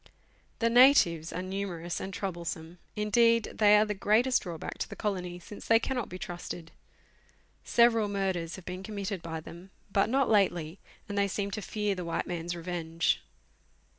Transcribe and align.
The 0.57 0.69
natives 0.71 1.31
are 1.31 1.43
numerous 1.43 1.99
and 1.99 2.11
troublesome; 2.11 2.79
indeed, 2.95 3.51
they 3.59 3.77
are 3.77 3.85
the 3.85 3.93
greatest 3.93 4.41
drawback 4.41 4.79
to 4.79 4.89
the 4.89 4.95
colony, 4.95 5.37
since 5.37 5.67
they 5.67 5.77
cannot 5.77 6.09
be 6.09 6.17
trusted. 6.17 6.71
Several 7.63 8.07
murders 8.07 8.55
ha\ 8.55 8.61
r 8.61 8.63
e 8.63 8.65
been 8.77 8.81
committed 8.81 9.21
by 9.21 9.41
them, 9.41 9.69
but 9.93 10.09
not 10.09 10.27
lately, 10.27 10.79
and 11.07 11.19
they 11.19 11.27
seem 11.27 11.51
to 11.51 11.61
fear 11.61 11.93
the 11.93 12.03
white 12.03 12.25
man's 12.25 12.55
revenge. 12.55 13.21